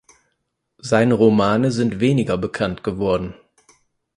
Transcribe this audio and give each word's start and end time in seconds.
Seine 0.79 1.13
Romane 1.13 1.69
sind 1.69 1.99
weniger 1.99 2.35
bekannt 2.35 2.83
geworden. 2.83 3.35